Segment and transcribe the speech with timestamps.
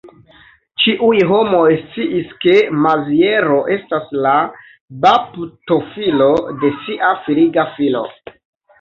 [0.85, 2.55] Ĉiuj homoj sciis, ke
[2.87, 4.35] Maziero estas la
[5.07, 6.35] baptofilo
[6.65, 8.07] de sia filiga filo.